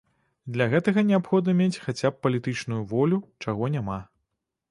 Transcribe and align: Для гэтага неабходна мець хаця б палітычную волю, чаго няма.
Для 0.53 0.65
гэтага 0.71 1.03
неабходна 1.09 1.53
мець 1.59 1.81
хаця 1.83 2.11
б 2.15 2.25
палітычную 2.25 2.81
волю, 2.93 3.19
чаго 3.49 3.69
няма. 3.77 3.99